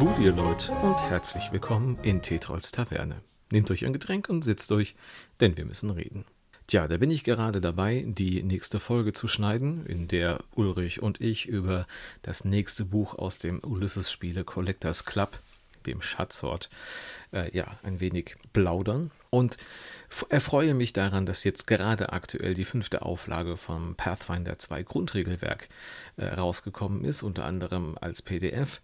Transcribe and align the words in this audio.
Spieleleute 0.00 0.72
und 0.72 0.98
herzlich 1.10 1.52
willkommen 1.52 1.98
in 2.02 2.22
Tetrolls 2.22 2.72
Taverne. 2.72 3.16
Nehmt 3.50 3.70
euch 3.70 3.84
ein 3.84 3.92
Getränk 3.92 4.30
und 4.30 4.42
sitzt 4.42 4.72
euch, 4.72 4.94
denn 5.40 5.58
wir 5.58 5.66
müssen 5.66 5.90
reden. 5.90 6.24
Tja, 6.66 6.88
da 6.88 6.96
bin 6.96 7.10
ich 7.10 7.22
gerade 7.22 7.60
dabei, 7.60 8.06
die 8.06 8.42
nächste 8.42 8.80
Folge 8.80 9.12
zu 9.12 9.28
schneiden, 9.28 9.84
in 9.84 10.08
der 10.08 10.40
Ulrich 10.54 11.02
und 11.02 11.20
ich 11.20 11.48
über 11.48 11.86
das 12.22 12.46
nächste 12.46 12.86
Buch 12.86 13.14
aus 13.14 13.36
dem 13.36 13.60
Ulysses-Spiele 13.62 14.42
Collectors 14.44 15.04
Club, 15.04 15.38
dem 15.84 16.00
Schatzort, 16.00 16.70
äh, 17.34 17.54
ja, 17.54 17.78
ein 17.82 18.00
wenig 18.00 18.36
plaudern. 18.54 19.10
Und 19.28 19.58
erfreue 20.30 20.72
mich 20.72 20.94
daran, 20.94 21.26
dass 21.26 21.44
jetzt 21.44 21.66
gerade 21.66 22.12
aktuell 22.12 22.54
die 22.54 22.64
fünfte 22.64 23.02
Auflage 23.02 23.58
vom 23.58 23.96
Pathfinder 23.96 24.58
2 24.58 24.82
Grundregelwerk 24.82 25.68
äh, 26.16 26.26
rausgekommen 26.26 27.04
ist, 27.04 27.22
unter 27.22 27.44
anderem 27.44 27.98
als 28.00 28.22
PDF 28.22 28.80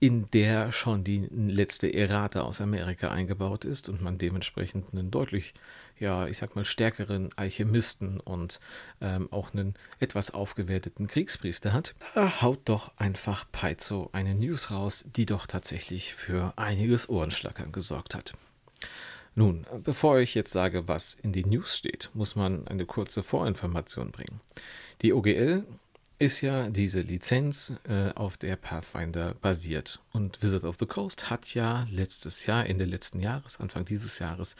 in 0.00 0.28
der 0.32 0.72
schon 0.72 1.04
die 1.04 1.28
letzte 1.30 1.92
Errata 1.92 2.42
aus 2.42 2.60
Amerika 2.60 3.10
eingebaut 3.10 3.64
ist 3.64 3.88
und 3.88 4.02
man 4.02 4.18
dementsprechend 4.18 4.92
einen 4.92 5.10
deutlich, 5.10 5.54
ja, 5.98 6.26
ich 6.26 6.38
sag 6.38 6.56
mal, 6.56 6.64
stärkeren 6.64 7.30
Alchemisten 7.36 8.20
und 8.20 8.60
ähm, 9.00 9.32
auch 9.32 9.52
einen 9.52 9.74
etwas 10.00 10.32
aufgewerteten 10.32 11.06
Kriegspriester 11.06 11.72
hat, 11.72 11.94
haut 12.14 12.60
doch 12.64 12.92
einfach 12.96 13.46
Paizo 13.52 14.10
eine 14.12 14.34
News 14.34 14.70
raus, 14.70 15.08
die 15.14 15.26
doch 15.26 15.46
tatsächlich 15.46 16.14
für 16.14 16.52
einiges 16.56 17.08
Ohrenschlackern 17.08 17.72
gesorgt 17.72 18.14
hat. 18.14 18.34
Nun, 19.36 19.66
bevor 19.82 20.20
ich 20.20 20.34
jetzt 20.34 20.52
sage, 20.52 20.86
was 20.86 21.14
in 21.14 21.32
den 21.32 21.48
News 21.48 21.76
steht, 21.76 22.10
muss 22.14 22.36
man 22.36 22.68
eine 22.68 22.86
kurze 22.86 23.22
Vorinformation 23.22 24.12
bringen. 24.12 24.40
Die 25.02 25.12
OGL 25.12 25.64
ist 26.18 26.40
ja 26.40 26.70
diese 26.70 27.00
Lizenz, 27.00 27.72
äh, 27.88 28.10
auf 28.14 28.36
der 28.36 28.56
Pathfinder 28.56 29.34
basiert. 29.34 30.00
Und 30.12 30.42
Wizard 30.42 30.64
of 30.64 30.76
the 30.78 30.86
Coast 30.86 31.30
hat 31.30 31.52
ja 31.54 31.86
letztes 31.90 32.46
Jahr, 32.46 32.66
Ende 32.66 32.84
letzten 32.84 33.20
Jahres, 33.20 33.60
Anfang 33.60 33.84
dieses 33.84 34.18
Jahres, 34.18 34.56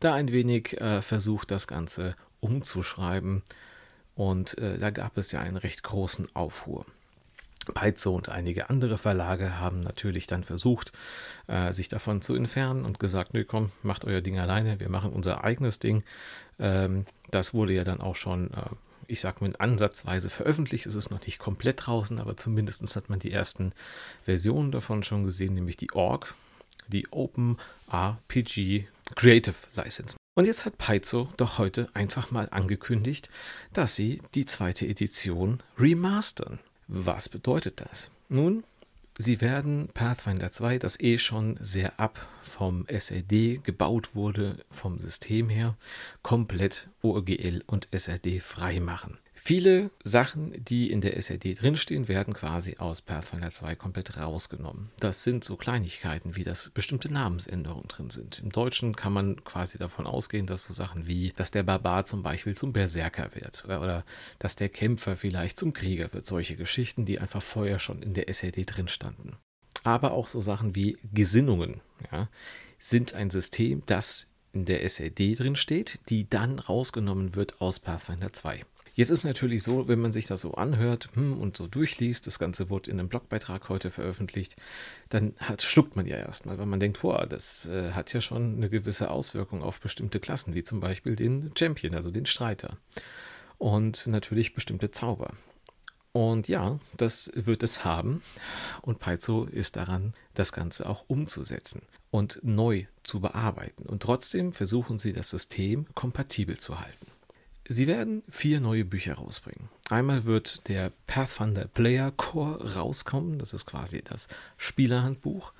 da 0.00 0.14
ein 0.14 0.32
wenig 0.32 0.80
äh, 0.80 1.02
versucht, 1.02 1.50
das 1.50 1.66
Ganze 1.66 2.16
umzuschreiben. 2.40 3.42
Und 4.14 4.58
äh, 4.58 4.78
da 4.78 4.90
gab 4.90 5.16
es 5.16 5.30
ja 5.30 5.40
einen 5.40 5.56
recht 5.56 5.82
großen 5.82 6.34
Aufruhr. 6.34 6.84
Peizo 7.72 8.14
und 8.14 8.28
einige 8.28 8.70
andere 8.70 8.98
Verlage 8.98 9.60
haben 9.60 9.80
natürlich 9.80 10.26
dann 10.26 10.42
versucht, 10.42 10.92
äh, 11.46 11.72
sich 11.72 11.88
davon 11.88 12.22
zu 12.22 12.34
entfernen 12.34 12.84
und 12.84 12.98
gesagt, 12.98 13.34
nö, 13.34 13.44
komm, 13.44 13.72
macht 13.82 14.04
euer 14.04 14.20
Ding 14.20 14.38
alleine, 14.38 14.80
wir 14.80 14.88
machen 14.88 15.12
unser 15.12 15.44
eigenes 15.44 15.78
Ding. 15.78 16.02
Ähm, 16.58 17.06
das 17.30 17.54
wurde 17.54 17.74
ja 17.74 17.84
dann 17.84 18.00
auch 18.00 18.16
schon 18.16 18.50
äh, 18.52 18.70
ich 19.08 19.20
sage 19.20 19.38
mal, 19.40 19.54
ansatzweise 19.58 20.30
veröffentlicht. 20.30 20.86
Es 20.86 20.94
ist 20.94 21.10
noch 21.10 21.24
nicht 21.26 21.38
komplett 21.38 21.86
draußen, 21.86 22.20
aber 22.20 22.36
zumindest 22.36 22.94
hat 22.94 23.08
man 23.08 23.18
die 23.18 23.32
ersten 23.32 23.72
Versionen 24.24 24.70
davon 24.70 25.02
schon 25.02 25.24
gesehen, 25.24 25.54
nämlich 25.54 25.76
die 25.76 25.92
Org, 25.92 26.34
die 26.86 27.10
Open 27.10 27.56
RPG 27.90 28.86
Creative 29.16 29.56
License. 29.74 30.16
Und 30.34 30.44
jetzt 30.44 30.66
hat 30.66 30.78
Paizo 30.78 31.32
doch 31.36 31.58
heute 31.58 31.88
einfach 31.94 32.30
mal 32.30 32.48
angekündigt, 32.50 33.28
dass 33.72 33.96
sie 33.96 34.22
die 34.34 34.46
zweite 34.46 34.86
Edition 34.86 35.60
remastern. 35.78 36.60
Was 36.86 37.28
bedeutet 37.28 37.80
das? 37.80 38.10
Nun, 38.28 38.62
Sie 39.20 39.40
werden 39.40 39.88
Pathfinder 39.92 40.52
2, 40.52 40.78
das 40.78 41.00
eh 41.00 41.18
schon 41.18 41.56
sehr 41.60 41.98
ab 41.98 42.28
vom 42.40 42.86
SRD 42.86 43.60
gebaut 43.64 44.14
wurde, 44.14 44.64
vom 44.70 45.00
System 45.00 45.48
her, 45.48 45.76
komplett 46.22 46.88
OGL 47.02 47.64
und 47.66 47.88
SRD 47.90 48.38
frei 48.38 48.78
machen. 48.78 49.18
Viele 49.48 49.90
Sachen, 50.04 50.52
die 50.62 50.90
in 50.90 51.00
der 51.00 51.16
SRD 51.16 51.54
drinstehen, 51.54 52.06
werden 52.06 52.34
quasi 52.34 52.76
aus 52.76 53.00
Pathfinder 53.00 53.50
2 53.50 53.76
komplett 53.76 54.18
rausgenommen. 54.18 54.90
Das 55.00 55.22
sind 55.22 55.42
so 55.42 55.56
Kleinigkeiten, 55.56 56.36
wie 56.36 56.44
dass 56.44 56.68
bestimmte 56.68 57.10
Namensänderungen 57.10 57.88
drin 57.88 58.10
sind. 58.10 58.40
Im 58.40 58.52
Deutschen 58.52 58.94
kann 58.94 59.14
man 59.14 59.42
quasi 59.44 59.78
davon 59.78 60.06
ausgehen, 60.06 60.46
dass 60.46 60.64
so 60.64 60.74
Sachen 60.74 61.06
wie, 61.06 61.32
dass 61.34 61.50
der 61.50 61.62
Barbar 61.62 62.04
zum 62.04 62.22
Beispiel 62.22 62.58
zum 62.58 62.74
Berserker 62.74 63.34
wird 63.34 63.64
oder, 63.64 63.80
oder 63.80 64.04
dass 64.38 64.54
der 64.54 64.68
Kämpfer 64.68 65.16
vielleicht 65.16 65.58
zum 65.58 65.72
Krieger 65.72 66.12
wird. 66.12 66.26
Solche 66.26 66.56
Geschichten, 66.56 67.06
die 67.06 67.18
einfach 67.18 67.42
vorher 67.42 67.78
schon 67.78 68.02
in 68.02 68.12
der 68.12 68.28
SRD 68.28 68.66
drin 68.66 68.88
standen. 68.88 69.38
Aber 69.82 70.12
auch 70.12 70.28
so 70.28 70.42
Sachen 70.42 70.74
wie 70.74 70.98
Gesinnungen 71.14 71.80
ja, 72.12 72.28
sind 72.78 73.14
ein 73.14 73.30
System, 73.30 73.82
das 73.86 74.26
in 74.52 74.66
der 74.66 74.82
SRD 74.82 75.36
drin 75.36 75.56
steht, 75.56 76.00
die 76.10 76.28
dann 76.28 76.58
rausgenommen 76.58 77.34
wird 77.34 77.62
aus 77.62 77.78
Pathfinder 77.78 78.34
2. 78.34 78.66
Jetzt 78.98 79.10
ist 79.10 79.22
natürlich 79.22 79.62
so, 79.62 79.86
wenn 79.86 80.00
man 80.00 80.12
sich 80.12 80.26
das 80.26 80.40
so 80.40 80.54
anhört 80.54 81.08
hm, 81.14 81.38
und 81.38 81.56
so 81.56 81.68
durchliest, 81.68 82.26
das 82.26 82.40
Ganze 82.40 82.68
wurde 82.68 82.90
in 82.90 82.98
einem 82.98 83.08
Blogbeitrag 83.08 83.68
heute 83.68 83.92
veröffentlicht, 83.92 84.56
dann 85.08 85.34
hat, 85.38 85.62
schluckt 85.62 85.94
man 85.94 86.04
ja 86.04 86.16
erstmal, 86.16 86.58
weil 86.58 86.66
man 86.66 86.80
denkt, 86.80 87.00
boah, 87.00 87.24
das 87.24 87.66
äh, 87.66 87.92
hat 87.92 88.12
ja 88.12 88.20
schon 88.20 88.56
eine 88.56 88.68
gewisse 88.68 89.12
Auswirkung 89.12 89.62
auf 89.62 89.78
bestimmte 89.78 90.18
Klassen, 90.18 90.52
wie 90.56 90.64
zum 90.64 90.80
Beispiel 90.80 91.14
den 91.14 91.52
Champion, 91.56 91.94
also 91.94 92.10
den 92.10 92.26
Streiter. 92.26 92.76
Und 93.56 94.08
natürlich 94.08 94.52
bestimmte 94.52 94.90
Zauber. 94.90 95.34
Und 96.10 96.48
ja, 96.48 96.80
das 96.96 97.30
wird 97.36 97.62
es 97.62 97.84
haben. 97.84 98.20
Und 98.82 98.98
Paizo 98.98 99.44
ist 99.44 99.76
daran, 99.76 100.12
das 100.34 100.50
Ganze 100.50 100.88
auch 100.88 101.04
umzusetzen 101.06 101.82
und 102.10 102.40
neu 102.42 102.86
zu 103.04 103.20
bearbeiten. 103.20 103.84
Und 103.84 104.02
trotzdem 104.02 104.52
versuchen 104.52 104.98
sie, 104.98 105.12
das 105.12 105.30
System 105.30 105.86
kompatibel 105.94 106.58
zu 106.58 106.80
halten. 106.80 107.06
Sie 107.70 107.86
werden 107.86 108.22
vier 108.30 108.60
neue 108.60 108.86
Bücher 108.86 109.16
rausbringen. 109.16 109.68
Einmal 109.90 110.24
wird 110.24 110.66
der 110.68 110.90
Pathfinder 111.06 111.66
Player 111.66 112.10
Core 112.10 112.74
rauskommen, 112.74 113.38
das 113.38 113.52
ist 113.52 113.66
quasi 113.66 114.00
das 114.02 114.28
Spielerhandbuch. 114.56 115.52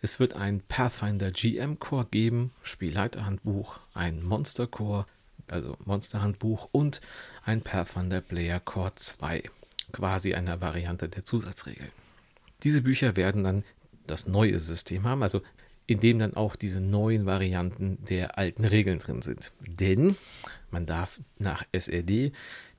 Es 0.00 0.20
wird 0.20 0.34
ein 0.34 0.60
Pathfinder 0.60 1.32
GM 1.32 1.80
Core 1.80 2.06
geben, 2.08 2.52
Spielleiterhandbuch, 2.62 3.80
ein 3.94 4.22
Monster 4.22 4.68
Core, 4.68 5.06
also 5.48 5.76
Monsterhandbuch 5.84 6.68
und 6.70 7.00
ein 7.44 7.62
Pathfinder 7.62 8.20
Player 8.20 8.60
Core 8.60 8.92
2, 8.94 9.50
quasi 9.90 10.34
eine 10.34 10.60
Variante 10.60 11.08
der 11.08 11.24
Zusatzregeln. 11.24 11.90
Diese 12.62 12.82
Bücher 12.82 13.16
werden 13.16 13.42
dann 13.42 13.64
das 14.06 14.28
neue 14.28 14.60
System 14.60 15.02
haben, 15.02 15.24
also 15.24 15.42
in 15.86 16.00
dem 16.00 16.18
dann 16.18 16.34
auch 16.34 16.56
diese 16.56 16.80
neuen 16.80 17.26
Varianten 17.26 17.98
der 18.08 18.38
alten 18.38 18.64
Regeln 18.64 18.98
drin 18.98 19.22
sind. 19.22 19.52
Denn 19.66 20.16
man 20.70 20.86
darf 20.86 21.20
nach 21.38 21.64
SRD, 21.72 22.32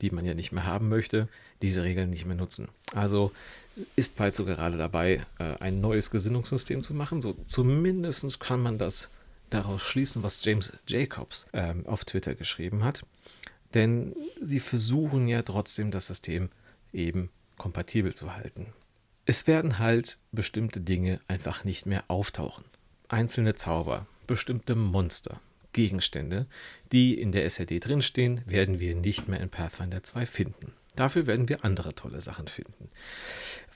die 0.00 0.10
man 0.10 0.24
ja 0.24 0.34
nicht 0.34 0.52
mehr 0.52 0.64
haben 0.64 0.88
möchte, 0.88 1.28
diese 1.62 1.82
Regeln 1.82 2.10
nicht 2.10 2.26
mehr 2.26 2.36
nutzen. 2.36 2.68
Also 2.94 3.32
ist 3.96 4.16
Paizo 4.16 4.44
gerade 4.44 4.78
dabei, 4.78 5.24
äh, 5.38 5.56
ein 5.60 5.80
neues 5.80 6.10
Gesinnungssystem 6.10 6.82
zu 6.82 6.94
machen. 6.94 7.20
So 7.20 7.36
zumindest 7.46 8.40
kann 8.40 8.60
man 8.60 8.78
das 8.78 9.10
daraus 9.50 9.82
schließen, 9.82 10.22
was 10.22 10.44
James 10.44 10.72
Jacobs 10.86 11.46
ähm, 11.52 11.86
auf 11.86 12.04
Twitter 12.04 12.34
geschrieben 12.34 12.84
hat. 12.84 13.04
Denn 13.74 14.14
sie 14.42 14.60
versuchen 14.60 15.28
ja 15.28 15.42
trotzdem 15.42 15.90
das 15.90 16.06
System 16.06 16.48
eben 16.92 17.30
kompatibel 17.58 18.14
zu 18.14 18.34
halten. 18.34 18.66
Es 19.26 19.46
werden 19.46 19.78
halt 19.78 20.18
bestimmte 20.32 20.80
Dinge 20.80 21.20
einfach 21.28 21.64
nicht 21.64 21.86
mehr 21.86 22.04
auftauchen. 22.08 22.64
Einzelne 23.08 23.54
Zauber, 23.54 24.06
bestimmte 24.26 24.74
Monster, 24.74 25.40
Gegenstände, 25.72 26.46
die 26.92 27.20
in 27.20 27.32
der 27.32 27.44
SRD 27.44 27.80
drinstehen, 27.80 28.42
werden 28.46 28.80
wir 28.80 28.94
nicht 28.94 29.28
mehr 29.28 29.40
in 29.40 29.50
Pathfinder 29.50 30.02
2 30.02 30.26
finden. 30.26 30.72
Dafür 30.96 31.26
werden 31.26 31.48
wir 31.48 31.64
andere 31.64 31.94
tolle 31.94 32.20
Sachen 32.20 32.46
finden. 32.46 32.88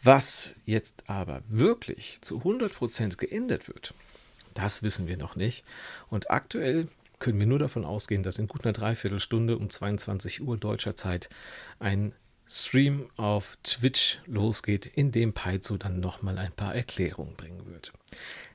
Was 0.02 0.54
jetzt 0.64 1.10
aber 1.10 1.42
wirklich 1.48 2.18
zu 2.22 2.38
100% 2.42 3.16
geändert 3.16 3.68
wird, 3.68 3.92
das 4.54 4.82
wissen 4.82 5.06
wir 5.08 5.16
noch 5.16 5.36
nicht. 5.36 5.64
Und 6.08 6.30
aktuell 6.30 6.88
können 7.18 7.40
wir 7.40 7.46
nur 7.46 7.58
davon 7.58 7.84
ausgehen, 7.84 8.22
dass 8.22 8.38
in 8.38 8.48
gut 8.48 8.64
einer 8.64 8.72
Dreiviertelstunde 8.72 9.58
um 9.58 9.68
22 9.68 10.40
Uhr 10.42 10.56
deutscher 10.56 10.96
Zeit 10.96 11.28
ein 11.80 12.14
Stream 12.46 13.10
auf 13.16 13.58
Twitch 13.62 14.20
losgeht, 14.26 14.86
in 14.86 15.12
dem 15.12 15.34
Paizo 15.34 15.76
dann 15.76 16.00
nochmal 16.00 16.38
ein 16.38 16.52
paar 16.52 16.74
Erklärungen 16.74 17.34
bringen 17.34 17.66
wird. 17.66 17.92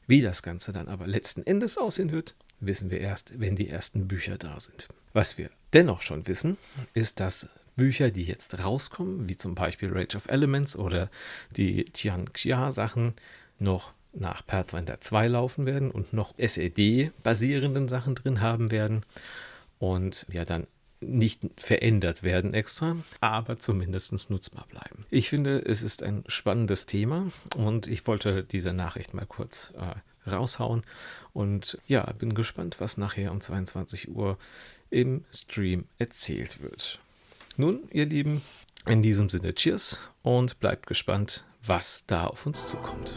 Wie 0.08 0.22
das 0.22 0.44
Ganze 0.44 0.72
dann 0.72 0.88
aber 0.88 1.08
letzten 1.08 1.46
Endes 1.46 1.78
aussehen 1.78 2.12
wird, 2.12 2.36
wissen 2.60 2.92
wir 2.92 3.00
erst, 3.00 3.40
wenn 3.40 3.56
die 3.56 3.70
ersten 3.70 4.08
Bücher 4.08 4.38
da 4.38 4.60
sind. 4.60 4.88
Was 5.14 5.38
wir 5.38 5.50
dennoch 5.74 6.02
schon 6.02 6.28
wissen, 6.28 6.58
ist, 6.94 7.20
dass 7.20 7.50
Bücher, 7.76 8.12
die 8.12 8.24
jetzt 8.24 8.60
rauskommen, 8.60 9.28
wie 9.28 9.38
zum 9.38 9.56
Beispiel 9.56 9.92
Rage 9.92 10.18
of 10.18 10.28
Elements 10.28 10.76
oder 10.76 11.10
die 11.56 11.86
Tian 11.86 12.32
Xia 12.32 12.72
Sachen, 12.72 13.14
noch 13.60 13.94
nach 14.14 14.46
Pathfinder 14.46 15.02
2 15.02 15.28
laufen 15.28 15.66
werden 15.66 15.90
und 15.90 16.14
noch 16.14 16.38
SED-basierenden 16.38 17.88
Sachen 17.88 18.16
drin 18.16 18.42
haben 18.42 18.70
werden 18.70 19.02
und 19.80 20.26
ja 20.30 20.46
dann 20.46 20.68
nicht 21.04 21.42
verändert 21.58 22.24
werden 22.24 22.54
extra, 22.54 22.98
aber 23.20 23.60
zumindest 23.60 24.30
nutzbar 24.30 24.66
bleiben. 24.70 25.06
Ich 25.10 25.30
finde, 25.30 25.60
es 25.60 25.82
ist 25.82 26.04
ein 26.04 26.24
spannendes 26.28 26.86
Thema 26.86 27.32
und 27.56 27.88
ich 27.88 28.06
wollte 28.08 28.44
diese 28.44 28.74
Nachricht 28.74 29.14
mal 29.14 29.26
kurz 29.26 29.74
äh, 29.78 30.30
raushauen. 30.30 30.84
Und 31.34 31.80
ja, 31.88 32.12
bin 32.14 32.36
gespannt, 32.36 32.80
was 32.80 32.98
nachher 32.98 33.32
um 33.32 33.42
22 33.42 34.10
Uhr 34.10 34.38
im 34.90 35.26
Stream 35.32 35.86
erzählt 35.98 36.62
wird. 36.62 37.00
Nun, 37.58 37.88
ihr 37.92 38.06
Lieben, 38.06 38.42
in 38.86 39.02
diesem 39.02 39.30
Sinne 39.30 39.54
Cheers 39.54 40.00
und 40.22 40.60
bleibt 40.60 40.88
gespannt, 40.88 41.44
was 41.66 42.06
da 42.06 42.26
auf 42.26 42.46
uns 42.46 42.68
zukommt. 42.68 43.14